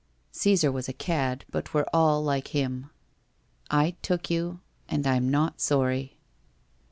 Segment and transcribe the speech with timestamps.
[0.31, 2.89] Caesar was a cad, but we're all like him.
[3.69, 6.17] I took you, and I'm not sorry.'